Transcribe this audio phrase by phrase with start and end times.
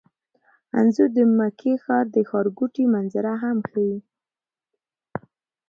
[0.79, 3.95] انځور د مکې ښار د ښارګوټي منظره هم ښيي.